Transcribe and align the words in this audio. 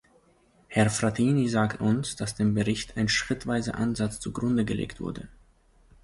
Herr 0.67 0.89
Frattini 0.89 1.47
sagt 1.47 1.79
uns, 1.79 2.15
dass 2.15 2.33
dem 2.33 2.55
Bericht 2.55 2.97
ein 2.97 3.07
schrittweiser 3.07 3.75
Ansatz 3.75 4.19
zugrunde 4.19 4.65
gelegt 4.65 4.99
wurde. 4.99 5.27